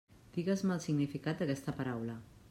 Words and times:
Digues-me 0.37 0.71
el 0.75 0.81
significat 0.85 1.43
d'aquesta 1.43 1.77
paraula. 1.83 2.17